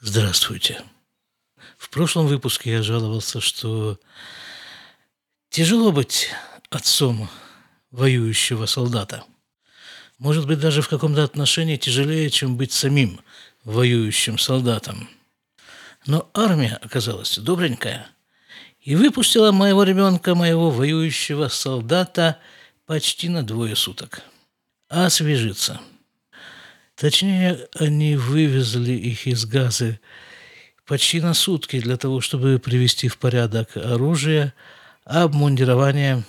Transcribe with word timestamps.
Здравствуйте. 0.00 0.80
В 1.76 1.90
прошлом 1.90 2.28
выпуске 2.28 2.70
я 2.70 2.82
жаловался, 2.82 3.40
что 3.40 3.98
тяжело 5.50 5.90
быть 5.90 6.28
отцом 6.70 7.28
воюющего 7.90 8.66
солдата. 8.66 9.24
Может 10.18 10.46
быть, 10.46 10.60
даже 10.60 10.82
в 10.82 10.88
каком-то 10.88 11.24
отношении 11.24 11.76
тяжелее, 11.76 12.30
чем 12.30 12.56
быть 12.56 12.70
самим 12.70 13.20
воюющим 13.64 14.38
солдатом. 14.38 15.08
Но 16.06 16.30
армия 16.32 16.78
оказалась 16.80 17.36
добренькая 17.36 18.08
и 18.80 18.94
выпустила 18.94 19.50
моего 19.50 19.82
ребенка, 19.82 20.36
моего 20.36 20.70
воюющего 20.70 21.48
солдата, 21.48 22.38
почти 22.86 23.28
на 23.28 23.42
двое 23.42 23.74
суток. 23.74 24.22
Освежиться– 24.88 25.80
Точнее, 26.98 27.68
они 27.78 28.16
вывезли 28.16 28.92
их 28.92 29.28
из 29.28 29.46
Газы 29.46 30.00
почти 30.84 31.20
на 31.20 31.32
сутки 31.32 31.78
для 31.80 31.96
того, 31.96 32.20
чтобы 32.20 32.58
привести 32.58 33.06
в 33.06 33.18
порядок 33.18 33.76
оружие, 33.76 34.52
обмундирование, 35.04 36.24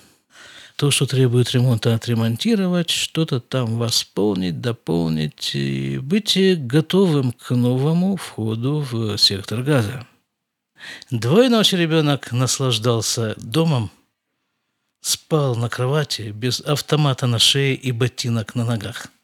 то, 0.76 0.92
что 0.92 1.08
требует 1.08 1.52
ремонта, 1.54 1.96
отремонтировать, 1.96 2.92
что-то 2.92 3.40
там 3.40 3.80
восполнить, 3.80 4.62
дополнить 4.62 5.56
и 5.56 5.98
быть 5.98 6.38
готовым 6.68 7.32
к 7.32 7.50
новому 7.50 8.16
входу 8.16 8.86
в 8.92 9.18
сектор 9.18 9.64
газа. 9.64 10.06
Двое 11.10 11.50
ночи 11.50 11.76
ребенок 11.76 12.32
наслаждался 12.32 13.34
домом, 13.38 13.90
спал 15.02 15.56
на 15.56 15.68
кровати 15.68 16.32
без 16.32 16.62
автомата 16.62 17.26
на 17.26 17.40
шее 17.40 17.74
и 17.74 17.92
ботинок 17.92 18.54
на 18.54 18.66
ногах– 18.66 19.08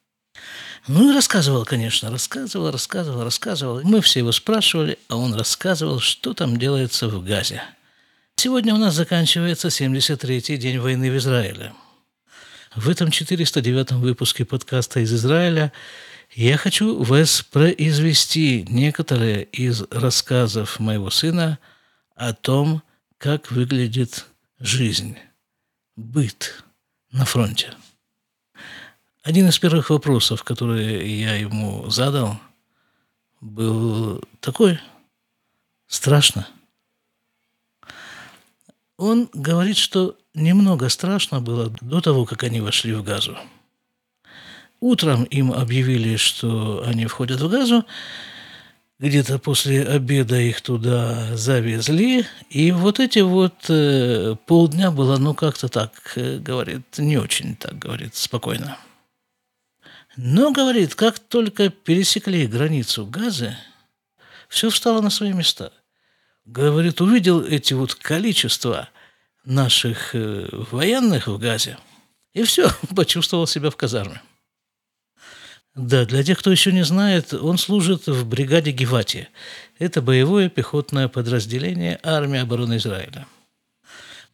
ну 0.88 1.09
и 1.09 1.16
рассказывал, 1.16 1.66
конечно, 1.66 2.12
рассказывал, 2.12 2.72
рассказывал, 2.72 3.23
рассказывал. 3.23 3.81
Мы 3.84 4.02
все 4.02 4.20
его 4.20 4.31
спрашивали, 4.31 4.99
а 5.08 5.18
он 5.18 5.34
рассказывал, 5.34 5.99
что 5.99 6.34
там 6.34 6.58
делается 6.58 7.07
в 7.07 7.24
Газе. 7.24 7.63
Сегодня 8.35 8.76
у 8.76 8.77
нас 8.77 8.93
заканчивается 8.93 9.70
73-й 9.70 10.57
день 10.57 10.77
войны 10.77 11.12
в 11.12 11.18
Израиле. 11.18 11.74
В 12.76 12.90
этом 12.90 13.10
409 13.10 13.93
выпуске 13.93 14.46
подкаста 14.46 14.99
из 14.99 15.13
Израиля 15.13 15.71
я 16.34 16.57
хочу 16.57 17.02
вас 17.02 17.41
произвести 17.41 18.65
некоторые 18.70 19.43
из 19.46 19.84
рассказов 19.90 20.80
моего 20.80 21.09
сына 21.09 21.57
о 22.15 22.34
том, 22.34 22.84
как 23.18 23.49
выглядит 23.52 24.26
жизнь, 24.59 25.18
быт 25.96 26.63
на 27.12 27.26
фронте. 27.26 27.71
Один 29.26 29.49
из 29.49 29.57
первых 29.57 29.90
вопросов, 29.90 30.43
которые 30.43 31.20
я 31.20 31.34
ему 31.34 31.90
задал, 31.90 32.40
был 33.41 34.23
такой 34.40 34.79
страшно. 35.87 36.48
Он 38.98 39.27
говорит, 39.34 39.77
что 39.77 40.15
немного 40.35 40.90
страшно 40.90 41.41
было 41.41 41.73
до 41.81 42.01
того, 42.01 42.26
как 42.26 42.43
они 42.43 42.62
вошли 42.62 42.93
в 42.93 43.01
газу. 43.01 43.35
Утром 44.79 45.23
им 45.23 45.51
объявили, 45.53 46.18
что 46.18 46.84
они 46.85 47.07
входят 47.07 47.41
в 47.41 47.49
газу. 47.49 47.84
Где-то 48.99 49.40
после 49.40 49.87
обеда 49.87 50.40
их 50.40 50.62
туда 50.62 51.35
завезли. 51.35 52.27
И 52.51 52.71
вот 52.71 52.99
эти 52.99 53.20
вот 53.20 53.55
э, 53.70 54.35
полдня 54.46 54.91
было, 54.91 55.18
ну, 55.18 55.34
как-то 55.34 55.68
так, 55.68 56.13
э, 56.15 56.37
говорит, 56.37 56.99
не 56.99 57.18
очень 57.18 57.55
так, 57.55 57.79
говорит, 57.79 58.15
спокойно. 58.15 58.77
Но, 60.18 60.52
говорит, 60.52 60.96
как 60.96 61.20
только 61.20 61.70
пересекли 61.70 62.48
границу 62.48 63.05
Газы, 63.05 63.58
все 64.47 64.69
встало 64.69 65.02
на 65.02 65.09
свои 65.09 65.34
места. 65.34 65.74
Говорит, 66.46 67.02
увидел 67.02 67.44
эти 67.44 67.74
вот 67.74 67.96
количества 67.96 68.90
наших 69.44 70.16
э, 70.16 70.47
военных 70.72 71.28
в 71.28 71.38
Газе, 71.38 71.78
и 72.34 72.44
все, 72.44 72.70
почувствовал 72.96 73.46
себя 73.46 73.70
в 73.70 73.75
казарме. 73.75 74.22
Да, 75.74 76.06
для 76.06 76.24
тех, 76.24 76.40
кто 76.40 76.50
еще 76.52 76.72
не 76.72 76.86
знает, 76.86 77.34
он 77.34 77.58
служит 77.58 78.08
в 78.08 78.25
бригаде 78.25 78.72
Гевати. 78.72 79.28
Это 79.78 80.02
боевое 80.02 80.48
пехотное 80.48 81.09
подразделение 81.09 82.00
армии 82.02 82.40
обороны 82.40 82.78
Израиля. 82.78 83.28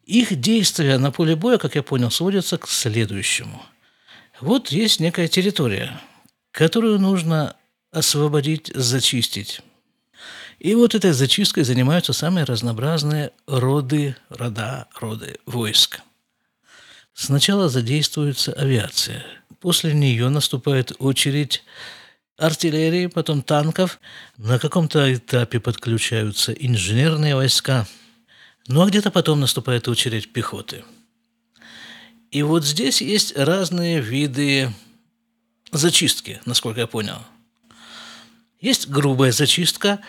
Их 0.04 0.36
действия 0.36 0.98
на 0.98 1.10
поле 1.10 1.34
боя, 1.34 1.58
как 1.58 1.74
я 1.74 1.82
понял, 1.82 2.12
сводятся 2.12 2.58
к 2.58 2.68
следующему– 2.68 3.66
вот 4.42 4.68
есть 4.72 4.98
некая 4.98 5.28
территория, 5.28 6.00
которую 6.50 6.98
нужно 6.98 7.54
освободить, 7.92 8.72
зачистить. 8.74 9.60
И 10.58 10.74
вот 10.74 10.96
этой 10.96 11.12
зачисткой 11.12 11.62
занимаются 11.62 12.12
самые 12.12 12.42
разнообразные 12.44 13.30
роды, 13.46 14.16
рода, 14.30 14.88
роды 14.98 15.38
войск. 15.46 16.00
Сначала 17.14 17.68
задействуется 17.68 18.52
авиация. 18.52 19.24
После 19.60 19.94
нее 19.94 20.28
наступает 20.28 20.92
очередь 20.98 21.62
артиллерии, 22.36 23.06
потом 23.06 23.42
танков. 23.42 24.00
На 24.38 24.58
каком-то 24.58 25.14
этапе 25.14 25.60
подключаются 25.60 26.50
инженерные 26.52 27.36
войска. 27.36 27.86
Ну 28.66 28.82
а 28.82 28.86
где-то 28.86 29.12
потом 29.12 29.38
наступает 29.38 29.86
очередь 29.86 30.32
пехоты– 30.32 30.84
и 32.32 32.42
вот 32.42 32.64
здесь 32.64 33.02
есть 33.02 33.36
разные 33.36 34.00
виды 34.00 34.72
зачистки, 35.70 36.40
насколько 36.46 36.80
я 36.80 36.86
понял. 36.86 37.18
Есть 38.58 38.88
грубая 38.88 39.32
зачистка, 39.32 40.00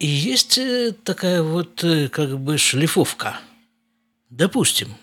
и 0.00 0.06
есть 0.06 0.58
э, 0.58 0.92
такая 1.04 1.42
вот 1.42 1.84
э, 1.84 2.08
как 2.08 2.38
бы 2.40 2.58
шлифовка. 2.58 3.38
Допустим, 4.30 4.96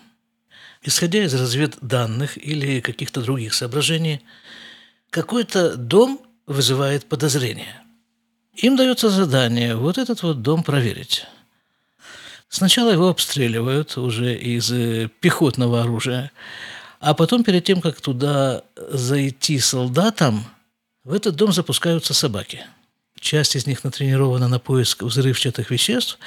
исходя 0.82 1.24
из 1.24 1.32
разведданных 1.32 2.36
или 2.36 2.80
каких-то 2.80 3.22
других 3.22 3.54
соображений, 3.54 4.20
какой-то 5.08 5.76
дом 5.76 6.20
вызывает 6.46 7.06
подозрение. 7.06 7.82
Им 8.54 8.76
дается 8.76 9.08
задание 9.08 9.74
вот 9.74 9.96
этот 9.96 10.22
вот 10.22 10.42
дом 10.42 10.62
проверить. 10.62 11.24
Сначала 12.48 12.90
его 12.90 13.08
обстреливают 13.08 13.96
уже 13.96 14.34
из 14.34 14.70
э, 14.70 15.08
пехотного 15.20 15.82
оружия, 15.82 16.30
а 17.00 17.12
потом, 17.14 17.44
перед 17.44 17.64
тем, 17.64 17.80
как 17.80 18.00
туда 18.00 18.62
зайти 18.76 19.58
солдатам, 19.58 20.44
в 21.04 21.12
этот 21.12 21.36
дом 21.36 21.52
запускаются 21.52 22.14
собаки. 22.14 22.64
Часть 23.20 23.56
из 23.56 23.66
них 23.66 23.84
натренирована 23.84 24.48
на 24.48 24.58
поиск 24.58 25.02
взрывчатых 25.02 25.70
веществ, 25.70 26.18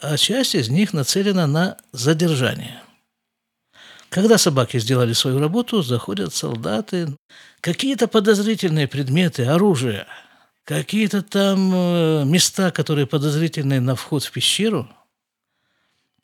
а 0.00 0.16
часть 0.16 0.54
из 0.54 0.68
них 0.68 0.92
нацелена 0.92 1.46
на 1.46 1.76
задержание. 1.92 2.82
Когда 4.08 4.38
собаки 4.38 4.78
сделали 4.78 5.12
свою 5.12 5.38
работу, 5.40 5.82
заходят 5.82 6.32
солдаты, 6.32 7.08
какие-то 7.60 8.06
подозрительные 8.06 8.86
предметы, 8.86 9.44
оружие, 9.44 10.06
какие-то 10.64 11.22
там 11.22 11.72
э, 11.74 12.24
места, 12.24 12.70
которые 12.70 13.06
подозрительные 13.06 13.80
на 13.80 13.96
вход 13.96 14.22
в 14.22 14.30
пещеру– 14.30 14.88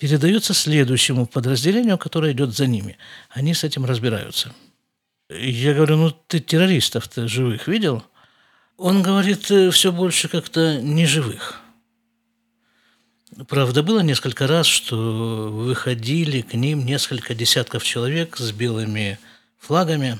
передаются 0.03 0.53
следующему 0.53 1.27
подразделению, 1.27 1.97
которое 1.97 2.33
идет 2.33 2.57
за 2.57 2.67
ними. 2.67 2.99
Они 3.31 3.55
с 3.55 3.63
этим 3.63 3.85
разбираются. 3.85 4.53
Я 5.31 5.75
говорю, 5.75 5.97
ну 5.97 6.11
ты 6.11 6.41
террористов-то 6.41 7.29
живых 7.29 7.69
видел? 7.69 8.03
Он 8.77 9.01
говорит, 9.01 9.49
«Э, 9.53 9.71
все 9.71 9.93
больше 9.93 10.27
как-то 10.27 10.81
неживых. 10.83 11.61
Правда, 13.47 13.85
было 13.85 14.01
несколько 14.01 14.49
раз, 14.49 14.67
что 14.67 14.97
выходили 15.53 16.41
к 16.41 16.55
ним 16.55 16.85
несколько 16.85 17.37
десятков 17.37 17.85
человек 17.85 18.39
с 18.39 18.51
белыми 18.51 19.21
флагами. 19.61 20.19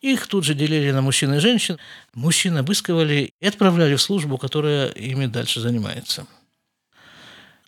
Их 0.00 0.26
тут 0.26 0.42
же 0.42 0.54
делили 0.54 0.90
на 0.90 1.00
мужчин 1.00 1.32
и 1.34 1.38
женщин. 1.38 1.78
Мужчин 2.12 2.56
обыскивали 2.56 3.32
и 3.38 3.46
отправляли 3.46 3.94
в 3.94 4.02
службу, 4.02 4.36
которая 4.36 4.88
ими 4.88 5.26
дальше 5.26 5.60
занимается. 5.60 6.26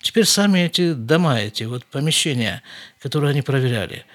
Теперь 0.05 0.25
сами 0.25 0.59
эти 0.59 0.93
дома, 0.93 1.39
эти 1.39 1.63
вот 1.63 1.83
помещения, 1.83 2.61
которые 3.01 3.31
они 3.31 3.41
проверяли, 3.41 4.05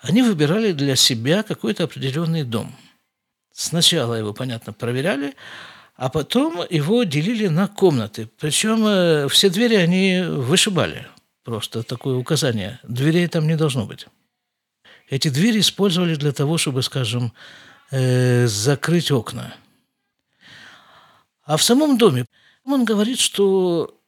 они 0.00 0.22
выбирали 0.22 0.70
для 0.70 0.94
себя 0.94 1.42
какой-то 1.42 1.82
определенный 1.82 2.44
дом. 2.44 2.72
Сначала 3.52 4.14
его, 4.14 4.32
понятно, 4.32 4.72
проверяли, 4.72 5.34
а 5.96 6.08
потом 6.08 6.62
его 6.70 7.02
делили 7.02 7.48
на 7.48 7.66
комнаты. 7.66 8.28
Причем 8.38 8.86
э, 8.86 9.28
все 9.28 9.50
двери 9.50 9.74
они 9.74 10.22
вышибали. 10.22 11.08
Просто 11.42 11.82
такое 11.82 12.14
указание. 12.14 12.78
Дверей 12.84 13.26
там 13.26 13.48
не 13.48 13.56
должно 13.56 13.86
быть. 13.86 14.06
Эти 15.08 15.30
двери 15.30 15.58
использовали 15.58 16.14
для 16.14 16.30
того, 16.30 16.58
чтобы, 16.58 16.84
скажем, 16.84 17.32
э, 17.90 18.46
закрыть 18.46 19.10
окна. 19.10 19.52
А 21.42 21.56
в 21.56 21.62
самом 21.64 21.98
доме 21.98 22.26
он 22.64 22.84
говорит, 22.84 23.18
что 23.18 23.99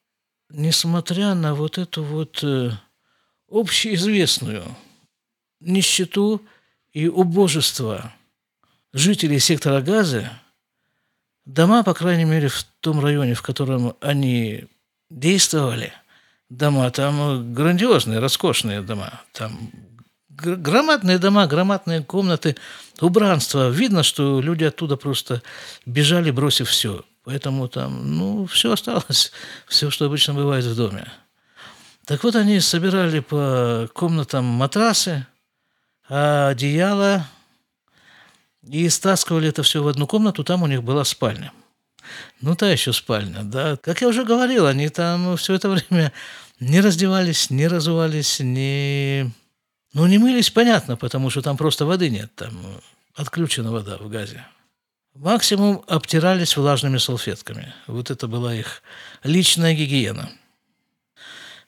несмотря 0.53 1.35
на 1.35 1.55
вот 1.55 1.79
эту 1.79 2.03
вот 2.03 2.41
э, 2.43 2.71
общеизвестную 3.51 4.65
нищету 5.61 6.43
и 6.93 7.09
убожество 7.09 8.13
жителей 8.93 9.39
сектора 9.39 9.81
Газа, 9.81 10.31
дома, 11.45 11.83
по 11.83 11.95
крайней 11.95 12.25
мере, 12.25 12.49
в 12.49 12.65
том 12.81 13.01
районе, 13.01 13.35
в 13.35 13.43
котором 13.43 13.97
они 14.01 14.67
действовали, 15.11 15.93
дома 16.49 16.91
там 16.91 17.55
грандиозные, 17.55 18.19
роскошные 18.19 18.83
дома. 18.83 19.23
Там 19.33 19.71
громадные 20.29 21.19
дома, 21.19 21.47
громадные 21.47 22.03
комнаты, 22.03 22.57
убранство. 23.01 23.71
Видно, 23.71 24.03
что 24.03 24.41
люди 24.41 24.65
оттуда 24.65 24.97
просто 24.97 25.43
бежали, 25.87 26.31
бросив 26.31 26.69
все. 26.69 27.05
Поэтому 27.25 27.69
там, 27.69 28.17
ну, 28.17 28.47
все 28.47 28.73
осталось, 28.73 29.33
все, 29.69 29.91
что 29.91 30.07
обычно 30.07 30.35
бывает 30.35 30.65
в 30.65 30.77
доме. 30.77 31.11
Так 32.05 32.25
вот, 32.25 32.35
они 32.35 32.59
собирали 32.61 33.21
по 33.21 33.89
комнатам 33.95 34.45
матрасы, 34.45 35.27
а 36.09 36.49
одеяла 36.49 37.27
и 38.69 38.89
стаскивали 38.89 39.49
это 39.49 39.63
все 39.63 39.83
в 39.83 39.89
одну 39.89 40.07
комнату, 40.07 40.45
там 40.45 40.63
у 40.63 40.67
них 40.67 40.83
была 40.83 41.05
спальня. 41.05 41.53
Ну, 42.41 42.57
та 42.57 42.69
еще 42.71 42.93
спальня, 42.93 43.43
да. 43.45 43.77
Как 43.77 44.01
я 44.01 44.09
уже 44.09 44.25
говорил, 44.25 44.67
они 44.67 44.89
там 44.89 45.37
все 45.37 45.55
это 45.55 45.69
время 45.69 46.13
не 46.59 46.81
раздевались, 46.81 47.51
не 47.51 47.69
разувались, 47.69 48.41
не... 48.41 49.31
Ну, 49.95 50.07
не 50.07 50.19
мылись, 50.19 50.51
понятно, 50.51 50.97
потому 50.97 51.31
что 51.31 51.43
там 51.43 51.57
просто 51.57 51.85
воды 51.85 52.09
нет, 52.09 52.35
там 52.35 52.53
отключена 53.15 53.71
вода 53.71 53.99
в 53.99 54.09
газе. 54.09 54.45
Максимум 55.15 55.85
обтирались 55.89 56.57
влажными 56.57 56.97
салфетками. 56.97 57.75
Вот 57.87 58.11
это 58.11 58.29
была 58.29 58.55
их 58.55 58.83
личная 59.23 59.75
гигиена. 59.75 60.31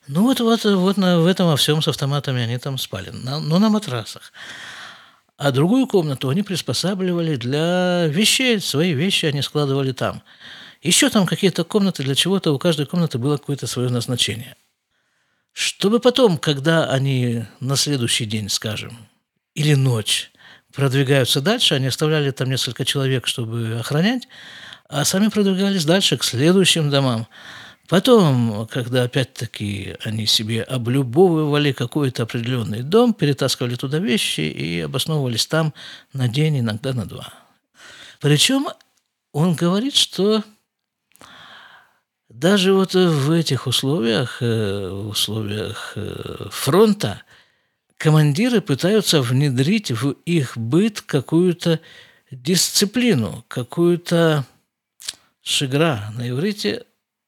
Ну 0.07 0.23
вот, 0.23 0.41
вот, 0.41 0.65
вот 0.65 0.97
на, 0.97 1.21
в 1.21 1.27
этом 1.27 1.49
во 1.49 1.57
всем 1.57 1.83
с 1.83 1.89
автоматами 1.89 2.43
они 2.43 2.57
там 2.59 2.79
спали, 2.79 3.11
на, 3.11 3.41
но 3.41 3.59
на 3.59 3.69
матрасах. 3.69 4.33
А 5.37 5.51
другую 5.51 5.87
комнату 5.87 6.29
они 6.29 6.43
приспосабливали 6.43 7.37
для 7.37 8.07
вещей, 8.07 8.61
свои 8.61 8.93
вещи 8.93 9.27
они 9.27 9.43
складывали 9.43 9.93
там. 9.93 10.23
Еще 10.83 11.11
там 11.11 11.27
какие-то 11.27 11.65
комнаты 11.65 12.03
для 12.03 12.15
чего-то, 12.15 12.53
у 12.53 12.59
каждой 12.59 12.87
комнаты 12.87 13.19
было 13.19 13.37
какое-то 13.37 13.67
свое 13.67 13.91
назначение. 13.91 14.57
Чтобы 15.53 16.01
потом, 16.01 16.39
когда 16.39 16.87
они 16.91 17.45
на 17.61 17.77
следующий 17.77 18.27
день, 18.27 18.49
скажем, 18.49 18.97
или 19.55 19.75
ночь 19.75 20.31
продвигаются 20.75 21.41
дальше, 21.41 21.75
они 21.75 21.87
оставляли 21.87 22.31
там 22.31 22.51
несколько 22.51 22.85
человек, 22.85 23.27
чтобы 23.27 23.79
охранять, 23.81 24.29
а 24.89 25.05
сами 25.05 25.29
продвигались 25.29 25.85
дальше 25.85 26.17
к 26.17 26.25
следующим 26.25 26.91
домам. 26.91 27.27
Потом, 27.89 28.67
когда 28.71 29.03
опять-таки 29.03 29.97
они 30.05 30.27
себе 30.27 30.63
облюбовывали 30.63 31.73
какой-то 31.73 32.23
определенный 32.23 32.83
дом, 32.83 33.13
перетаскивали 33.13 33.75
туда 33.75 33.99
вещи 33.99 34.41
и 34.41 34.81
обосновывались 34.81 35.47
там 35.47 35.75
на 36.13 36.29
день, 36.29 36.61
иногда 36.61 36.95
на 36.95 37.05
два. 37.05 37.33
Причем 38.21 38.69
он 39.33 39.55
говорит, 39.55 39.95
что 39.95 40.43
даже 42.31 42.73
вот 42.73 42.95
в 42.95 43.31
этих 43.31 43.67
условиях, 43.67 44.39
э, 44.41 44.89
условиях 44.89 45.93
э, 45.97 46.49
фронта, 46.51 47.23
командиры 47.99 48.61
пытаются 48.61 49.21
внедрить 49.21 49.91
в 49.91 50.13
их 50.25 50.57
быт 50.57 51.01
какую-то 51.01 51.81
дисциплину, 52.31 53.45
какую-то 53.49 54.45
шигра 55.43 56.13
на 56.17 56.29
иврите 56.29 56.85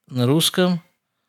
на 0.09 0.27
русском 0.27 0.83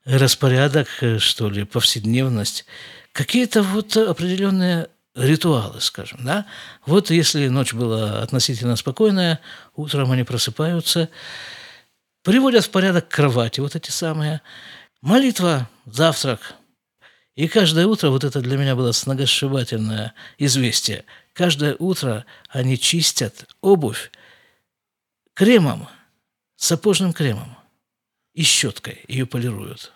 распорядок, 0.06 0.88
что 1.20 1.50
ли, 1.50 1.66
повседневность, 1.66 2.66
какие-то 3.12 3.62
вот 3.62 3.98
определенные 3.98 4.88
ритуалы, 5.16 5.82
скажем, 5.82 6.20
да. 6.24 6.46
Вот 6.86 7.10
если 7.10 7.48
ночь 7.48 7.74
была 7.74 8.22
относительно 8.22 8.76
спокойная, 8.76 9.40
утром 9.76 10.12
они 10.12 10.24
просыпаются, 10.24 11.10
приводят 12.24 12.66
в 12.66 12.70
порядок 12.70 13.10
кровати, 13.10 13.60
вот 13.60 13.76
эти 13.76 13.92
самые, 13.92 14.42
молитва, 15.02 15.70
завтрак. 15.86 16.54
И 17.38 17.48
каждое 17.48 17.86
утро, 17.86 18.10
вот 18.10 18.24
это 18.24 18.42
для 18.42 18.58
меня 18.58 18.76
было 18.76 18.92
сногосшибательное 18.92 20.16
известие, 20.40 21.06
каждое 21.34 21.76
утро 21.78 22.26
они 22.50 22.80
чистят 22.80 23.46
обувь 23.62 24.12
кремом, 25.36 25.88
сапожным 26.56 27.14
кремом 27.14 27.56
и 28.34 28.42
щеткой 28.42 29.06
ее 29.08 29.28
полируют. 29.28 29.94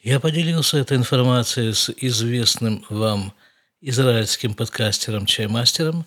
Я 0.00 0.18
поделился 0.18 0.78
этой 0.78 0.96
информацией 0.96 1.74
с 1.74 1.90
известным 1.90 2.86
вам 2.88 3.34
израильским 3.82 4.54
подкастером 4.54 5.26
Чаймастером, 5.26 6.06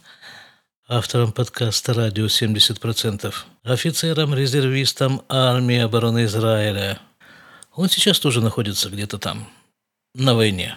автором 0.88 1.32
подкаста 1.32 1.94
«Радио 1.94 2.26
70%», 2.26 3.32
офицером-резервистом 3.62 5.22
армии 5.30 5.78
обороны 5.78 6.26
Израиля. 6.26 7.00
Он 7.76 7.90
сейчас 7.90 8.20
тоже 8.20 8.42
находится 8.42 8.90
где-то 8.90 9.20
там, 9.20 9.48
на 10.14 10.36
войне. 10.36 10.76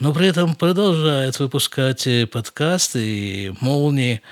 Но 0.00 0.12
при 0.14 0.28
этом 0.28 0.54
продолжает 0.54 1.38
выпускать 1.38 2.06
подкасты 2.30 3.04
и 3.04 3.54
молнии, 3.60 4.22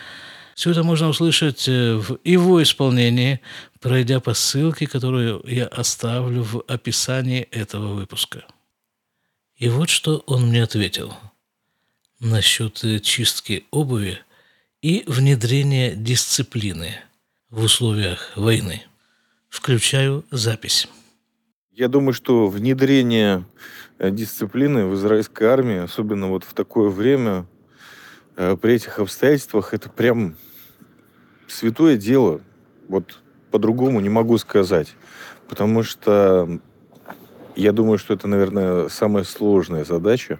все 0.56 0.70
это 0.70 0.82
можно 0.82 1.08
услышать 1.10 1.68
э, 1.68 1.96
в 1.96 2.18
его 2.24 2.62
исполнении, 2.62 3.42
пройдя 3.78 4.20
по 4.20 4.32
ссылке, 4.32 4.86
которую 4.86 5.42
я 5.44 5.66
оставлю 5.66 6.42
в 6.42 6.64
описании 6.66 7.42
этого 7.50 7.92
выпуска. 7.92 8.42
И 9.58 9.68
вот 9.68 9.90
что 9.90 10.24
он 10.26 10.48
мне 10.48 10.62
ответил 10.62 11.14
насчет 12.20 12.82
э, 12.84 13.00
чистки 13.00 13.66
обуви 13.70 14.18
и 14.80 15.04
внедрения 15.06 15.94
дисциплины 15.94 17.00
в 17.50 17.62
условиях 17.62 18.34
войны. 18.34 18.82
Включаю 19.50 20.24
запись. 20.30 20.88
Я 21.70 21.88
думаю, 21.88 22.14
что 22.14 22.48
внедрение 22.48 23.44
э, 23.44 23.66
дисциплины 23.98 24.86
в 24.86 24.94
израильской 24.94 25.46
армии, 25.46 25.78
особенно 25.78 26.28
вот 26.28 26.44
в 26.44 26.52
такое 26.54 26.88
время, 26.90 27.46
при 28.34 28.74
этих 28.74 28.98
обстоятельствах, 28.98 29.72
это 29.72 29.88
прям 29.88 30.36
святое 31.48 31.96
дело. 31.96 32.40
Вот 32.88 33.20
по-другому 33.50 34.00
не 34.00 34.10
могу 34.10 34.36
сказать. 34.38 34.94
Потому 35.48 35.82
что 35.82 36.60
я 37.54 37.72
думаю, 37.72 37.98
что 37.98 38.12
это, 38.12 38.28
наверное, 38.28 38.88
самая 38.88 39.24
сложная 39.24 39.84
задача. 39.84 40.38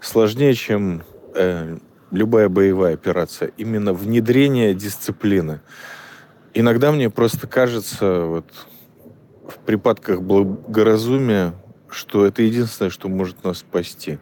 Сложнее, 0.00 0.54
чем 0.54 1.04
э, 1.34 1.78
любая 2.10 2.48
боевая 2.48 2.94
операция. 2.94 3.52
Именно 3.56 3.92
внедрение 3.92 4.74
дисциплины. 4.74 5.60
Иногда 6.54 6.90
мне 6.90 7.08
просто 7.10 7.46
кажется, 7.46 8.24
вот 8.24 8.46
в 9.46 9.58
припадках 9.64 10.22
благоразумия, 10.22 11.54
что 11.92 12.26
это 12.26 12.42
единственное, 12.42 12.90
что 12.90 13.08
может 13.08 13.44
нас 13.44 13.58
спасти. 13.58 14.18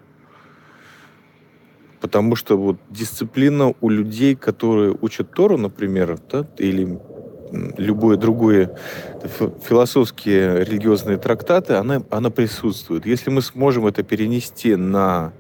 Потому 2.00 2.34
что 2.34 2.56
вот 2.56 2.78
дисциплина 2.88 3.74
у 3.80 3.88
людей, 3.88 4.34
которые 4.34 4.96
учат 5.00 5.32
Тору, 5.32 5.58
например, 5.58 6.18
да, 6.30 6.46
или 6.58 6.98
любое 7.76 8.16
другое 8.16 8.76
философские 9.62 10.64
религиозные 10.64 11.18
трактаты, 11.18 11.74
она, 11.74 12.02
она 12.10 12.30
присутствует. 12.30 13.06
Если 13.06 13.30
мы 13.30 13.42
сможем 13.42 13.86
это 13.86 14.02
перенести 14.02 14.76
на 14.76 15.32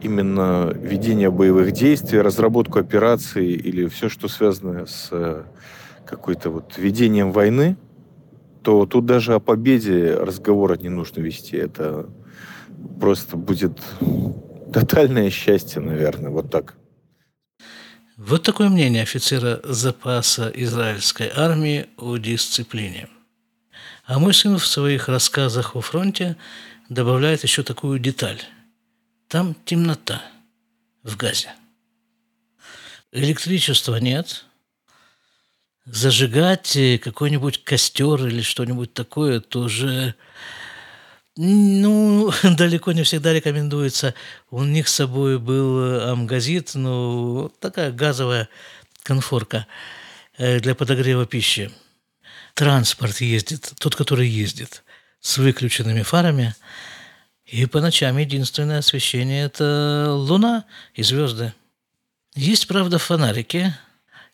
именно 0.00 0.72
ведение 0.74 1.30
боевых 1.30 1.72
действий, 1.72 2.20
разработку 2.20 2.78
операций 2.78 3.46
или 3.46 3.86
все, 3.86 4.08
что 4.08 4.28
связано 4.28 4.86
с 4.86 5.08
э, 5.12 5.42
какой-то 6.06 6.50
вот 6.50 6.78
ведением 6.78 7.32
войны, 7.32 7.76
то 8.62 8.86
тут 8.86 9.06
даже 9.06 9.34
о 9.34 9.40
победе 9.40 10.14
разговора 10.14 10.76
не 10.76 10.88
нужно 10.88 11.20
вести. 11.20 11.56
Это 11.56 12.08
просто 13.00 13.36
будет 13.36 13.80
тотальное 14.72 15.30
счастье, 15.30 15.80
наверное, 15.80 16.30
вот 16.30 16.50
так. 16.50 16.74
Вот 18.16 18.42
такое 18.42 18.68
мнение 18.68 19.02
офицера 19.02 19.60
запаса 19.64 20.52
израильской 20.54 21.30
армии 21.34 21.86
о 21.96 22.18
дисциплине. 22.18 23.08
А 24.04 24.18
мой 24.18 24.34
сын 24.34 24.58
в 24.58 24.66
своих 24.66 25.08
рассказах 25.08 25.74
о 25.74 25.80
фронте 25.80 26.36
добавляет 26.88 27.44
еще 27.44 27.62
такую 27.62 27.98
деталь. 27.98 28.42
Там 29.28 29.56
темнота 29.64 30.20
в 31.02 31.16
Газе. 31.16 31.48
Электричества 33.12 33.96
нет. 33.96 34.44
Зажигать 35.92 36.78
какой-нибудь 37.02 37.64
костер 37.64 38.26
или 38.26 38.42
что-нибудь 38.42 38.94
такое 38.94 39.40
тоже 39.40 40.14
ну, 41.36 42.30
далеко 42.42 42.92
не 42.92 43.02
всегда 43.02 43.32
рекомендуется. 43.32 44.14
У 44.50 44.62
них 44.62 44.88
с 44.88 44.94
собой 44.94 45.38
был 45.38 46.02
амгазит, 46.08 46.72
ну, 46.74 47.50
такая 47.60 47.92
газовая 47.92 48.48
конфорка 49.02 49.66
э, 50.36 50.60
для 50.60 50.74
подогрева 50.74 51.26
пищи. 51.26 51.72
Транспорт 52.54 53.20
ездит, 53.20 53.72
тот, 53.78 53.96
который 53.96 54.28
ездит, 54.28 54.84
с 55.20 55.38
выключенными 55.38 56.02
фарами. 56.02 56.54
И 57.46 57.66
по 57.66 57.80
ночам 57.80 58.18
единственное 58.18 58.78
освещение– 58.78 59.44
это 59.46 60.08
луна 60.10 60.66
и 60.94 61.02
звезды. 61.02 61.52
Есть, 62.34 62.68
правда, 62.68 62.98
фонарики, 62.98 63.74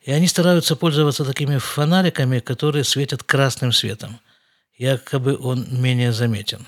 И 0.06 0.12
они 0.12 0.28
стараются 0.28 0.76
пользоваться 0.76 1.24
такими 1.24 1.58
фонариками, 1.58 2.38
которые 2.38 2.84
светят 2.84 3.24
красным 3.24 3.72
светом. 3.72 4.20
Якобы 4.78 5.36
он 5.36 5.66
менее 5.68 6.12
заметен 6.12 6.64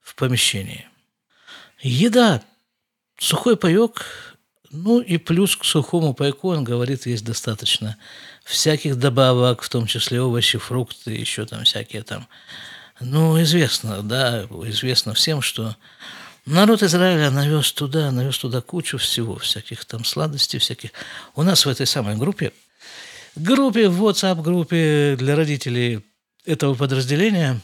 в 0.00 0.14
помещении. 0.14 0.88
Еда. 1.80 2.42
Сухой 3.18 3.56
паек, 3.56 4.38
ну 4.70 5.00
и 5.00 5.18
плюс 5.18 5.56
к 5.56 5.64
сухому 5.64 6.14
пайку, 6.14 6.50
он 6.50 6.64
говорит, 6.64 7.04
есть 7.04 7.24
достаточно 7.24 7.96
всяких 8.44 8.96
добавок, 8.96 9.62
в 9.62 9.68
том 9.68 9.86
числе 9.86 10.22
овощи, 10.22 10.56
фрукты, 10.56 11.10
еще 11.10 11.44
там 11.44 11.64
всякие 11.64 12.04
там. 12.04 12.26
Ну, 13.00 13.40
известно, 13.42 14.02
да, 14.02 14.44
известно 14.64 15.12
всем, 15.14 15.42
что 15.42 15.76
народ 16.46 16.82
Израиля 16.82 17.30
навез 17.30 17.70
туда, 17.72 18.10
навез 18.12 18.38
туда 18.38 18.62
кучу 18.62 18.96
всего, 18.98 19.36
всяких 19.36 19.84
там 19.84 20.04
сладостей, 20.04 20.58
всяких. 20.58 20.92
У 21.34 21.42
нас 21.42 21.66
в 21.66 21.68
этой 21.68 21.86
самой 21.86 22.16
группе, 22.16 22.52
группе, 23.42 23.88
в 23.88 24.04
WhatsApp-группе 24.04 25.16
для 25.18 25.36
родителей 25.36 26.00
этого 26.44 26.74
подразделения, 26.74 27.60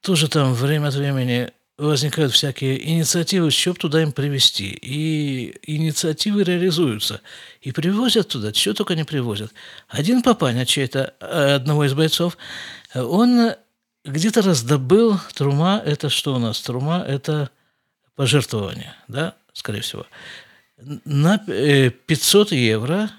тоже 0.00 0.28
там 0.28 0.54
время 0.54 0.88
от 0.88 0.94
времени 0.94 1.50
возникают 1.76 2.32
всякие 2.32 2.88
инициативы, 2.88 3.50
чтобы 3.50 3.78
туда 3.78 4.02
им 4.02 4.12
привезти. 4.12 4.68
И 4.68 5.56
инициативы 5.62 6.44
реализуются. 6.44 7.20
И 7.60 7.72
привозят 7.72 8.28
туда, 8.28 8.52
что 8.52 8.74
только 8.74 8.94
не 8.94 9.04
привозят. 9.04 9.52
Один 9.88 10.22
папаня 10.22 10.66
чей-то, 10.66 11.14
э, 11.20 11.54
одного 11.54 11.84
из 11.84 11.94
бойцов, 11.94 12.36
он 12.94 13.54
где-то 14.04 14.42
раздобыл 14.42 15.18
трума, 15.34 15.82
это 15.84 16.10
что 16.10 16.34
у 16.34 16.38
нас? 16.38 16.60
Трума– 16.60 17.04
это 17.08 17.50
пожертвование, 18.14 18.94
да, 19.08 19.34
скорее 19.52 19.80
всего, 19.80 20.06
на 21.04 21.38
500 21.38 22.52
э, 22.52 22.56
евро. 22.56 23.10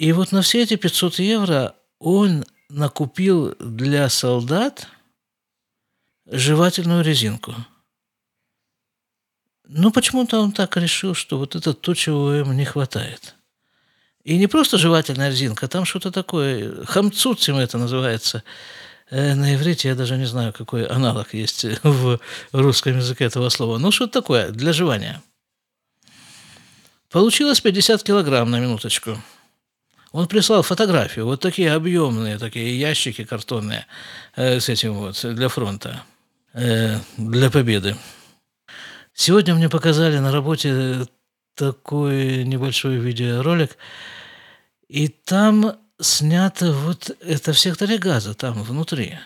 И 0.00 0.12
вот 0.12 0.32
на 0.32 0.40
все 0.40 0.62
эти 0.62 0.76
500 0.76 1.18
евро 1.18 1.74
он 1.98 2.44
накупил 2.68 3.54
для 3.58 4.08
солдат 4.08 4.88
жевательную 6.26 7.04
резинку– 7.04 7.54
ну, 9.72 9.92
почему-то 9.92 10.40
он 10.40 10.50
так 10.50 10.76
решил, 10.76 11.14
что 11.14 11.38
вот 11.38 11.54
это 11.54 11.74
то, 11.74 11.94
чего 11.94 12.34
им 12.34 12.56
не 12.56 12.64
хватает. 12.64 13.36
И 14.24 14.36
не 14.36 14.48
просто 14.48 14.78
жевательная 14.78 15.30
резинка, 15.30 15.68
там 15.68 15.84
что-то 15.84 16.10
такое, 16.10 16.84
хамцуцим 16.86 17.56
это 17.56 17.78
называется. 17.78 18.42
Э, 19.10 19.34
на 19.34 19.54
иврите 19.54 19.88
я 19.88 19.94
даже 19.94 20.16
не 20.16 20.26
знаю, 20.26 20.52
какой 20.52 20.86
аналог 20.86 21.34
есть 21.34 21.64
в 21.84 22.18
русском 22.50 22.96
языке 22.96 23.24
этого 23.24 23.48
слова. 23.48 23.78
Ну, 23.78 23.92
что-то 23.92 24.20
такое 24.20 24.50
для 24.50 24.72
жевания. 24.72 25.22
Получилось 27.08 27.60
50 27.60 28.02
килограмм 28.02 28.50
на 28.50 28.58
минуточку. 28.58 29.22
Он 30.12 30.26
прислал 30.26 30.62
фотографию, 30.62 31.26
вот 31.26 31.40
такие 31.40 31.72
объемные, 31.72 32.38
такие 32.38 32.78
ящики 32.78 33.24
картонные 33.24 33.86
э, 34.34 34.58
с 34.58 34.68
этим 34.68 34.94
вот 34.94 35.20
для 35.22 35.48
фронта, 35.48 36.02
э, 36.52 36.96
для 37.16 37.50
победы. 37.50 37.96
Сегодня 39.14 39.54
мне 39.54 39.68
показали 39.68 40.18
на 40.18 40.32
работе 40.32 41.06
такой 41.54 42.44
небольшой 42.44 42.96
видеоролик, 42.96 43.76
и 44.88 45.08
там 45.08 45.76
снято 46.00 46.72
вот 46.72 47.16
это 47.20 47.52
в 47.52 47.58
секторе 47.58 47.98
газа, 47.98 48.34
там 48.34 48.62
внутри. 48.62 49.18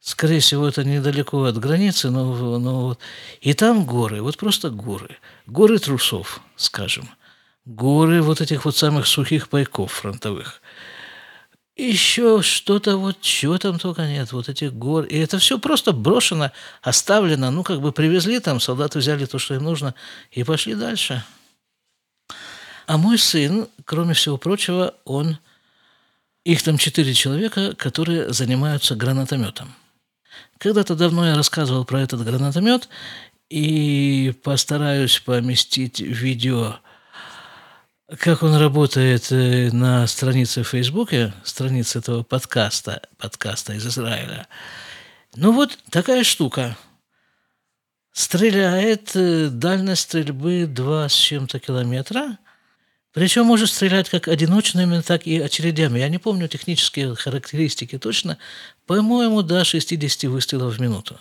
Скорее 0.00 0.40
всего, 0.40 0.66
это 0.66 0.84
недалеко 0.84 1.44
от 1.44 1.58
границы, 1.58 2.10
но, 2.10 2.58
но 2.58 2.80
вот. 2.80 2.98
И 3.40 3.54
там 3.54 3.84
горы, 3.84 4.22
вот 4.22 4.36
просто 4.36 4.70
горы. 4.70 5.16
Горы 5.46 5.78
трусов, 5.78 6.40
скажем. 6.56 7.08
Горы 7.66 8.22
вот 8.22 8.40
этих 8.40 8.64
вот 8.64 8.76
самых 8.76 9.06
сухих 9.06 9.48
пайков 9.48 9.92
фронтовых 9.92 10.62
еще 11.76 12.40
что-то 12.40 12.96
вот, 12.96 13.20
чего 13.20 13.58
там 13.58 13.78
только 13.78 14.06
нет, 14.06 14.32
вот 14.32 14.48
этих 14.48 14.72
гор. 14.72 15.04
И 15.04 15.18
это 15.18 15.38
все 15.38 15.58
просто 15.58 15.92
брошено, 15.92 16.50
оставлено, 16.82 17.50
ну, 17.50 17.62
как 17.62 17.80
бы 17.80 17.92
привезли 17.92 18.40
там, 18.40 18.60
солдаты 18.60 18.98
взяли 18.98 19.26
то, 19.26 19.38
что 19.38 19.54
им 19.54 19.64
нужно, 19.64 19.94
и 20.30 20.42
пошли 20.42 20.74
дальше. 20.74 21.22
А 22.86 22.96
мой 22.96 23.18
сын, 23.18 23.68
кроме 23.84 24.14
всего 24.14 24.38
прочего, 24.38 24.94
он... 25.04 25.38
Их 26.44 26.62
там 26.62 26.78
четыре 26.78 27.12
человека, 27.12 27.74
которые 27.74 28.32
занимаются 28.32 28.94
гранатометом. 28.94 29.74
Когда-то 30.58 30.94
давно 30.94 31.26
я 31.26 31.34
рассказывал 31.34 31.84
про 31.84 32.00
этот 32.00 32.22
гранатомет, 32.24 32.88
и 33.50 34.32
постараюсь 34.44 35.18
поместить 35.18 35.98
видео 35.98 36.78
как 38.08 38.42
он 38.42 38.54
работает 38.54 39.32
э, 39.32 39.70
на 39.72 40.06
странице 40.06 40.62
в 40.62 40.68
Фейсбуке, 40.68 41.32
странице 41.44 41.98
этого 41.98 42.22
подкаста, 42.22 43.02
подкаста 43.18 43.72
из 43.74 43.86
Израиля. 43.86 44.46
Ну 45.34 45.52
вот 45.52 45.76
такая 45.90 46.22
штука. 46.22 46.76
Стреляет, 48.12 49.10
э, 49.14 49.48
дальность 49.48 50.02
стрельбы 50.02 50.66
2 50.66 51.08
с 51.08 51.14
чем-то 51.14 51.58
километра. 51.58 52.38
Причем 53.12 53.46
может 53.46 53.70
стрелять 53.70 54.08
как 54.08 54.28
одиночными, 54.28 55.00
так 55.00 55.26
и 55.26 55.40
очередями. 55.40 55.98
Я 55.98 56.08
не 56.08 56.18
помню 56.18 56.48
технические 56.48 57.14
характеристики 57.16 57.98
точно. 57.98 58.38
По-моему, 58.86 59.42
до 59.42 59.64
60 59.64 60.30
выстрелов 60.30 60.76
в 60.76 60.80
минуту. 60.80 61.18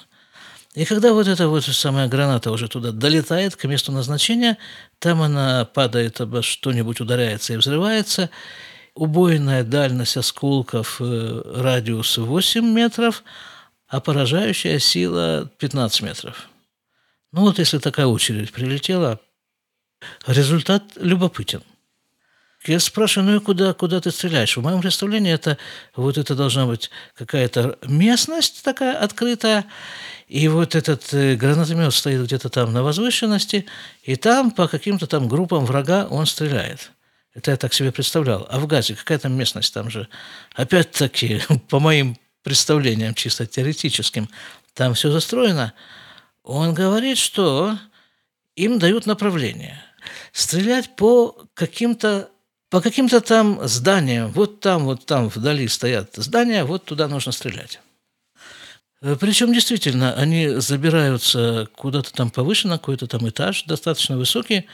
И 0.75 0.83
когда 0.83 1.13
вот 1.13 1.27
эта 1.27 1.47
вот 1.47 1.63
самая 1.63 2.09
граната 2.09 2.51
уже 2.51 2.67
туда 2.67 2.91
долетает 2.91 3.55
к 3.55 3.63
месту 3.63 3.93
назначения, 3.93 4.57
там 4.99 5.21
она 5.21 5.63
падает 5.63 6.19
обо 6.19 6.41
что-нибудь, 6.41 6.99
ударяется 6.99 7.53
и 7.53 7.57
взрывается. 7.57 8.29
Убойная 8.93 9.63
дальность 9.63 10.17
осколков, 10.17 10.97
э, 10.99 11.41
радиус 11.55 12.17
8 12.17 12.65
метров, 12.65 13.23
а 13.87 14.01
поражающая 14.01 14.79
сила 14.79 15.49
15 15.59 16.01
метров. 16.01 16.49
Ну 17.31 17.41
вот 17.41 17.57
если 17.59 17.77
такая 17.77 18.07
очередь 18.07 18.51
прилетела, 18.51 19.19
результат 20.27 20.83
любопытен. 20.97 21.63
Я 22.67 22.79
спрашиваю, 22.79 23.31
ну 23.31 23.37
и 23.37 23.39
куда, 23.39 23.73
куда 23.73 24.01
ты 24.01 24.11
стреляешь? 24.11 24.57
В 24.57 24.61
моем 24.61 24.81
представлении 24.81 25.31
это 25.31 25.57
вот 25.95 26.17
это 26.17 26.35
должна 26.35 26.65
быть 26.65 26.89
какая-то 27.15 27.77
местность 27.83 28.63
такая 28.63 28.97
открытая, 28.97 29.65
и 30.27 30.47
вот 30.47 30.73
этот 30.73 31.13
э, 31.13 31.35
гранатомет 31.35 31.93
стоит 31.93 32.23
где-то 32.23 32.49
там 32.49 32.73
на 32.73 32.81
возвышенности, 32.81 33.65
и 34.03 34.15
там 34.15 34.49
по 34.51 34.67
каким-то 34.67 35.05
там 35.05 35.27
группам 35.27 35.65
врага 35.65 36.07
он 36.09 36.25
стреляет. 36.25 36.91
Это 37.35 37.51
я 37.51 37.57
так 37.57 37.73
себе 37.73 37.91
представлял. 37.91 38.47
А 38.49 38.59
в 38.59 38.65
Газе 38.65 38.95
какая 38.95 39.19
там 39.19 39.33
местность? 39.33 39.73
Там 39.73 39.89
же, 39.91 40.07
опять-таки, 40.55 41.41
по 41.69 41.79
моим 41.79 42.17
представлениям 42.43 43.13
чисто 43.13 43.45
теоретическим, 43.45 44.29
там 44.73 44.93
все 44.93 45.11
застроено. 45.11 45.73
Он 46.43 46.73
говорит, 46.73 47.17
что 47.17 47.77
им 48.55 48.79
дают 48.79 49.05
направление. 49.05 49.83
Стрелять 50.31 50.95
по 50.95 51.35
каким-то 51.53 52.29
по 52.75 52.81
каким-то 52.81 53.21
там 53.21 53.65
зданиям, 53.65 54.33
вот 54.33 54.59
там, 54.59 54.83
вот 54.83 55.05
там 55.05 55.29
вдали 55.29 55.65
стоят 55.69 56.09
здания, 56.17 56.65
вот 56.65 56.83
туда 56.83 57.07
нужно 57.07 57.31
стрелять. 57.31 57.79
Э, 59.01 59.15
Причем 59.17 59.53
действительно 59.53 60.13
они 60.13 60.59
забираются 60.59 61.69
куда-то 61.77 62.11
там 62.11 62.29
повыше, 62.29 62.67
на 62.67 62.77
какой-то 62.77 63.07
там 63.07 63.29
этаж, 63.29 63.63
достаточно 63.63 64.17
высокий, 64.17 64.65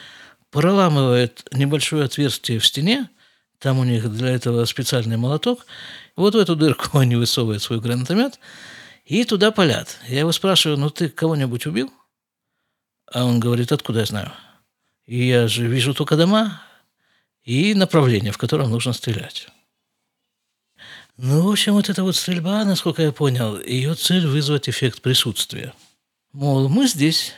проламывают 0.49 1.47
небольшое 1.53 2.05
отверстие 2.05 2.57
в 2.57 2.65
стене, 2.65 3.07
там 3.59 3.77
у 3.77 3.83
них 3.83 4.11
для 4.11 4.29
этого 4.29 4.65
специальный 4.65 5.17
молоток, 5.17 5.67
вот 6.15 6.33
в 6.33 6.39
эту 6.39 6.55
дырку 6.55 6.97
они 6.97 7.15
высовывают 7.15 7.61
свой 7.61 7.79
гранатомет 7.79 8.39
и 9.05 9.25
туда 9.25 9.51
палят. 9.51 9.99
Я 10.07 10.21
его 10.21 10.31
спрашиваю, 10.31 10.79
ну 10.79 10.89
ты 10.89 11.07
кого-нибудь 11.07 11.67
убил? 11.67 11.93
А 13.13 13.25
он 13.25 13.39
говорит, 13.39 13.71
откуда 13.71 13.99
я 13.99 14.05
знаю? 14.07 14.31
И 15.05 15.27
я 15.27 15.47
же 15.47 15.67
вижу 15.67 15.93
только 15.93 16.17
дома 16.17 16.63
и 17.43 17.73
направление, 17.73 18.31
в 18.31 18.37
котором 18.37 18.69
нужно 18.71 18.93
стрелять. 18.93 19.47
Ну, 21.17 21.41
в 21.43 21.51
общем, 21.51 21.73
вот 21.73 21.89
эта 21.89 22.03
вот 22.03 22.15
стрельба, 22.15 22.63
насколько 22.65 23.01
я 23.01 23.11
понял, 23.11 23.59
ее 23.59 23.93
цель 23.95 24.25
вызвать 24.25 24.69
эффект 24.69 25.01
присутствия. 25.01 25.73
Мол, 26.33 26.69
мы 26.69 26.87
здесь, 26.87 27.33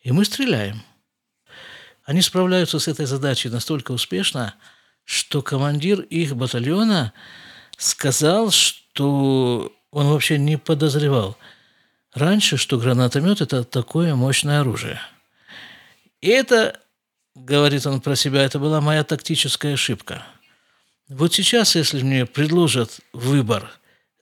и 0.00 0.12
мы 0.12 0.24
стреляем. 0.24 0.82
Они 2.04 2.22
справляются 2.22 2.78
с 2.78 2.88
этой 2.88 3.06
задачей 3.06 3.48
настолько 3.48 3.92
успешно, 3.92 4.54
что 5.04 5.42
командир 5.42 6.00
их 6.00 6.36
батальона 6.36 7.12
сказал, 7.76 8.50
что 8.50 9.72
он 9.90 10.06
вообще 10.06 10.38
не 10.38 10.56
подозревал 10.56 11.36
раньше, 12.14 12.56
что 12.56 12.78
гранатомет– 12.78 13.40
это 13.40 13.64
такое 13.64 14.14
мощное 14.14 14.60
оружие. 14.60 15.00
И 16.20 16.28
это, 16.28 16.80
говорит 17.34 17.86
он 17.86 18.00
про 18.00 18.16
себя, 18.16 18.42
это 18.42 18.58
была 18.58 18.80
моя 18.80 19.04
тактическая 19.04 19.74
ошибка– 19.74 20.26
вот 21.14 21.34
сейчас, 21.34 21.74
если 21.74 22.02
мне 22.02 22.24
предложат 22.24 23.00
выбор 23.12 23.70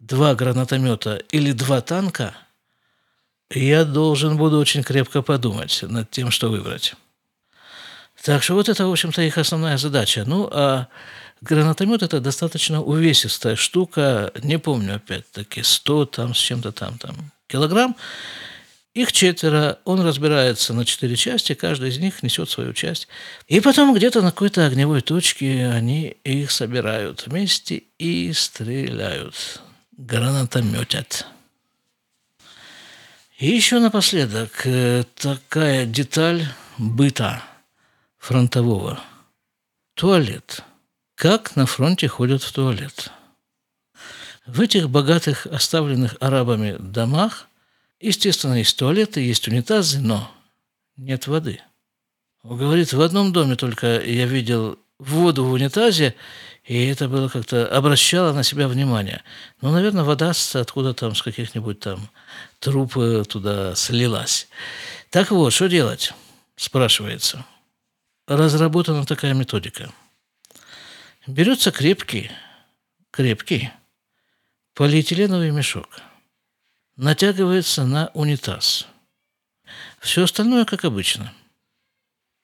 два 0.00 0.34
гранатомета 0.34 1.22
или 1.30 1.52
два 1.52 1.80
танка, 1.82 2.34
я 3.48 3.84
должен 3.84 4.36
буду 4.36 4.58
очень 4.58 4.82
крепко 4.82 5.22
подумать 5.22 5.82
над 5.82 6.10
тем, 6.10 6.32
что 6.32 6.50
выбрать. 6.50 6.94
Так 8.24 8.42
что 8.42 8.54
вот 8.54 8.68
это, 8.68 8.86
в 8.86 8.90
общем-то, 8.90 9.22
их 9.22 9.38
основная 9.38 9.78
задача. 9.78 10.24
Ну, 10.26 10.48
а 10.52 10.88
Гранатомет– 11.42 12.02
это 12.02 12.20
достаточно 12.20 12.82
увесистая 12.82 13.54
штука, 13.56 14.32
не 14.42 14.58
помню 14.58 14.96
опять-таки, 14.96 15.62
100 15.62 16.06
там 16.06 16.34
с 16.34 16.38
чем-то 16.38 16.72
там, 16.72 16.98
там 16.98 17.14
килограмм. 17.46 17.96
Их 18.92 19.12
четверо, 19.12 19.78
он 19.84 20.00
разбирается 20.00 20.74
на 20.74 20.84
четыре 20.84 21.14
части, 21.14 21.54
каждый 21.54 21.90
из 21.90 21.98
них 21.98 22.24
несет 22.24 22.50
свою 22.50 22.72
часть. 22.72 23.06
И 23.46 23.60
потом 23.60 23.94
где-то 23.94 24.20
на 24.20 24.32
какой-то 24.32 24.66
огневой 24.66 25.00
точке 25.00 25.68
они 25.68 26.16
их 26.24 26.50
собирают 26.50 27.26
вместе 27.26 27.84
и 27.98 28.32
стреляют, 28.32 29.62
гранатометят. 29.96 31.26
И 33.38 33.48
еще 33.48 33.78
напоследок 33.78 34.66
э, 34.66 35.04
такая 35.14 35.86
деталь 35.86 36.44
быта 36.76 37.42
фронтового. 38.18 39.00
Туалет. 39.94 40.64
Как 41.14 41.54
на 41.54 41.64
фронте 41.64 42.08
ходят 42.08 42.42
в 42.42 42.52
туалет? 42.52 43.12
В 44.46 44.60
этих 44.60 44.90
богатых, 44.90 45.46
оставленных 45.46 46.16
арабами 46.18 46.76
домах 46.80 47.46
Естественно, 48.00 48.54
есть 48.54 48.78
туалеты, 48.78 49.20
есть 49.20 49.46
унитазы, 49.46 50.00
но 50.00 50.30
нет 50.96 51.26
воды. 51.26 51.60
Он 52.42 52.56
говорит, 52.56 52.94
в 52.94 53.00
одном 53.02 53.32
доме 53.32 53.56
только 53.56 54.00
я 54.00 54.24
видел 54.24 54.78
воду 54.98 55.44
в 55.44 55.52
унитазе, 55.52 56.14
и 56.64 56.86
это 56.86 57.08
было 57.08 57.28
как-то 57.28 57.66
обращало 57.66 58.32
на 58.32 58.42
себя 58.42 58.68
внимание. 58.68 59.22
Ну, 59.60 59.70
наверное, 59.70 60.04
вода 60.04 60.32
откуда 60.54 60.94
там, 60.94 61.14
с 61.14 61.22
каких-нибудь 61.22 61.80
там 61.80 62.08
труп 62.58 62.94
туда 63.28 63.74
слилась. 63.74 64.48
Так 65.10 65.30
вот, 65.30 65.52
что 65.52 65.68
делать? 65.68 66.14
Спрашивается. 66.56 67.44
Разработана 68.26 69.04
такая 69.04 69.34
методика. 69.34 69.92
Берется 71.26 71.70
крепкий, 71.70 72.30
крепкий 73.10 73.70
полиэтиленовый 74.74 75.50
мешок– 75.50 76.00
натягивается 77.00 77.84
на 77.86 78.10
унитаз. 78.12 78.86
Все 80.00 80.24
остальное 80.24 80.66
как 80.66 80.84
обычно. 80.84 81.32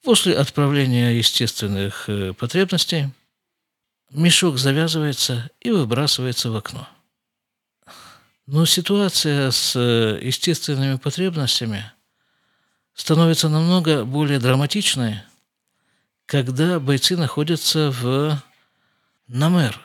После 0.02 0.34
отправления 0.34 1.10
естественных 1.10 2.08
э, 2.08 2.32
потребностей 2.32 3.10
мешок 4.10 4.56
завязывается 4.56 5.50
и 5.60 5.70
выбрасывается 5.70 6.50
в 6.50 6.56
окно. 6.56 6.88
Но 8.46 8.64
ситуация 8.64 9.50
с 9.50 9.76
э, 9.76 10.20
естественными 10.22 10.96
потребностями 10.96 11.92
становится 12.94 13.50
намного 13.50 14.06
более 14.06 14.38
драматичной, 14.38 15.20
когда 16.25 16.80
бойцы 16.80 17.14
находятся 17.18 17.90
в 17.90 18.42
Намер. 19.28 19.78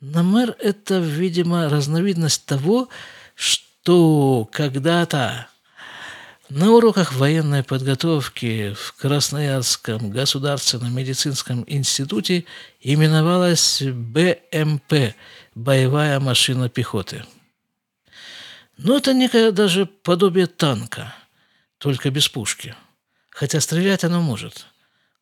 Намер– 0.00 0.56
это, 0.58 1.00
видимо, 1.00 1.68
разновидность 1.68 2.46
того, 2.46 2.88
что 3.34 3.65
что 3.86 4.48
когда-то 4.50 5.46
на 6.48 6.72
уроках 6.72 7.12
военной 7.12 7.62
подготовки 7.62 8.74
в 8.74 8.94
Красноярском 8.94 10.10
государственном 10.10 10.92
медицинском 10.92 11.62
институте 11.68 12.46
именовалась 12.80 13.80
БМП– 13.80 15.14
боевая 15.54 16.18
машина 16.18 16.68
пехоты. 16.68 17.24
Но 18.76 18.96
это 18.96 19.14
некое 19.14 19.52
даже 19.52 19.86
подобие 19.86 20.48
танка, 20.48 21.14
только 21.78 22.10
без 22.10 22.28
пушки. 22.28 22.74
Хотя 23.30 23.60
стрелять 23.60 24.02
оно 24.02 24.20
может. 24.20 24.66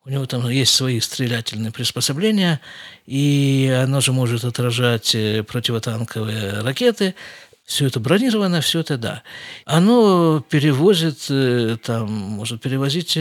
У 0.05 0.09
него 0.09 0.25
там 0.25 0.49
есть 0.49 0.73
свои 0.73 0.99
стрелятельные 0.99 1.71
приспособления, 1.71 2.61
и 3.05 3.71
оно 3.83 4.01
же 4.01 4.11
может 4.11 4.43
отражать 4.43 5.13
э, 5.13 5.43
противотанковые 5.43 6.61
ракеты– 6.61 7.13
все 7.65 7.87
это 7.87 7.99
бронировано, 7.99 8.61
все 8.61 8.79
это 8.79 8.97
да. 8.97 9.23
Оно 9.65 10.39
перевозит, 10.49 11.25
э, 11.29 11.77
там, 11.83 12.11
может 12.11 12.61
перевозить 12.61 13.17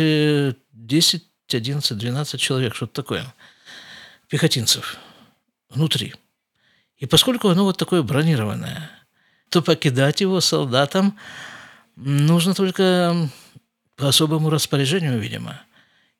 10, 0.72 1.24
11, 1.48 1.98
12 1.98 2.40
человек, 2.40 2.74
что-то 2.74 2.92
такое, 2.92 3.34
пехотинцев 4.28 4.98
внутри. 5.70 6.14
И 6.98 7.06
поскольку 7.06 7.48
оно 7.48 7.64
вот 7.64 7.78
такое 7.78 8.02
бронированное, 8.02 8.90
то 9.48 9.62
покидать 9.62 10.20
его 10.20 10.40
солдатам 10.40 11.18
нужно 11.96 12.54
только 12.54 13.28
по 13.96 14.08
особому 14.08 14.50
распоряжению, 14.50 15.18
видимо. 15.18 15.62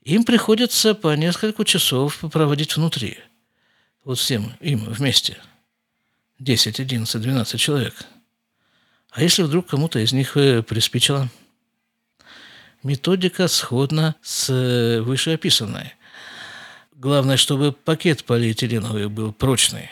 Им 0.02 0.24
приходится 0.24 0.94
по 0.94 1.14
несколько 1.14 1.64
часов 1.64 2.18
проводить 2.32 2.76
внутри. 2.76 3.18
Вот 4.04 4.18
всем 4.18 4.52
им 4.60 4.84
вместе. 4.84 5.38
10, 6.38 6.80
11, 6.80 7.20
12 7.20 7.60
человек– 7.60 7.94
а 9.14 9.22
если 9.22 9.44
вдруг 9.44 9.68
кому-то 9.68 10.00
из 10.00 10.12
них 10.12 10.36
э, 10.36 10.62
приспичило? 10.62 11.30
Методика 12.82 13.46
сходна 13.46 14.16
с 14.22 14.50
э, 14.50 15.00
вышеописанной. 15.02 15.94
Главное, 16.96 17.36
чтобы 17.36 17.70
пакет 17.70 18.24
полиэтиленовый 18.24 19.08
был 19.08 19.32
прочный. 19.32 19.88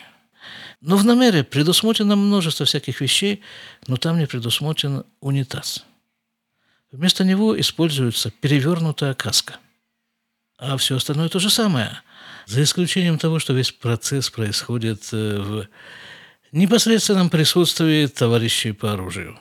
Но 0.81 0.97
в 0.97 1.05
намере 1.05 1.45
предусмотрено 1.45 2.17
множество 2.17 2.65
всяких 2.65 2.99
вещей, 2.99 3.41
но 3.87 3.95
там 3.95 4.19
не 4.19 4.27
предусмотрен 4.27 5.05
унитаз. 5.21 5.85
Вместо 6.91 7.23
него 7.23 7.57
используется 7.57 8.29
перевернутая 8.29 9.13
каска. 9.13 9.55
А 10.57 10.75
все 10.75 10.97
остальное 10.97 11.29
то 11.29 11.39
же 11.39 11.49
самое, 11.49 12.01
за 12.45 12.61
исключением 12.61 13.17
того, 13.17 13.39
что 13.39 13.53
весь 13.53 13.71
процесс 13.71 14.29
происходит 14.29 15.07
э, 15.13 15.39
в 15.39 15.67
непосредственном 16.53 17.29
присутствии 17.29 18.05
товарищей 18.05 18.71
по 18.71 18.93
оружию. 18.93 19.39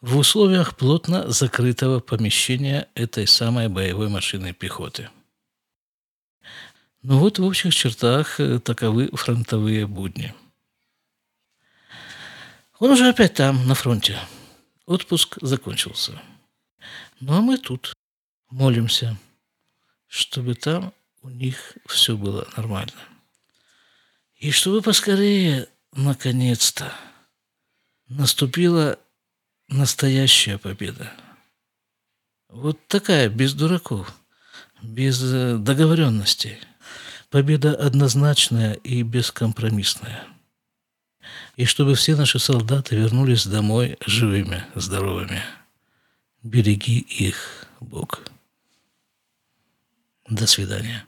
В 0.00 0.16
условиях 0.16 0.76
плотно 0.76 1.30
закрытого 1.30 2.00
помещения 2.00 2.88
этой 2.94 3.26
самой 3.26 3.68
боевой 3.68 4.08
машины 4.08 4.52
пехоты. 4.52 5.08
Ну 7.02 7.18
вот 7.18 7.38
в 7.38 7.44
общих 7.44 7.74
чертах 7.74 8.40
э, 8.40 8.58
таковы 8.58 9.08
фронтовые 9.12 9.86
будни. 9.86 10.34
Он 12.80 12.90
уже 12.90 13.08
опять 13.08 13.34
там, 13.34 13.66
на 13.66 13.74
фронте. 13.74 14.18
Отпуск 14.86 15.38
закончился. 15.40 16.20
Ну 17.20 17.34
а 17.34 17.40
мы 17.40 17.56
тут 17.56 17.92
молимся, 18.50 19.16
чтобы 20.06 20.54
там 20.54 20.92
у 21.22 21.28
них 21.28 21.76
все 21.86 22.16
было 22.16 22.48
нормально. 22.56 22.92
И 24.38 24.52
чтобы 24.52 24.82
поскорее, 24.82 25.68
наконец-то, 25.92 26.92
наступила 28.08 28.98
настоящая 29.66 30.58
победа. 30.58 31.12
Вот 32.48 32.78
такая, 32.86 33.28
без 33.28 33.52
дураков, 33.54 34.14
без 34.80 35.20
э, 35.22 35.56
договоренностей. 35.58 36.58
Победа 37.30 37.74
однозначная 37.74 38.74
и 38.74 39.02
бескомпромиссная. 39.02 40.24
И 41.56 41.64
чтобы 41.64 41.96
все 41.96 42.14
наши 42.14 42.38
солдаты 42.38 42.94
вернулись 42.94 43.44
домой 43.44 43.98
живыми, 44.06 44.64
здоровыми. 44.76 45.42
Береги 46.44 47.00
их, 47.00 47.66
Бог. 47.80 48.22
До 50.28 50.46
свидания. 50.46 51.07